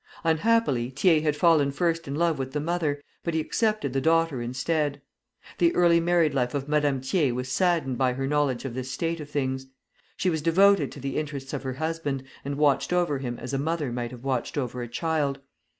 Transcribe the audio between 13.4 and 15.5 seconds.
a mother might have watched over a child.